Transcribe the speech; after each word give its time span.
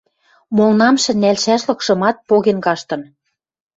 Молнамшы 0.55 1.11
нӓлшӓшлыкшымат 1.21 2.15
поген 2.27 2.57
каштын. 2.65 3.01